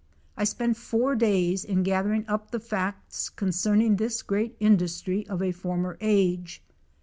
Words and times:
I 0.35 0.45
spent 0.45 0.77
four 0.77 1.13
days 1.15 1.63
in 1.63 1.83
gath 1.83 2.07
ering 2.07 2.25
up 2.27 2.49
the 2.49 2.59
facts 2.59 3.29
concerning 3.29 3.97
this 3.97 4.23
great 4.23 4.57
industry 4.59 5.27
of 5.27 5.43
a 5.43 5.51
former 5.51 5.95
age. 6.01 6.63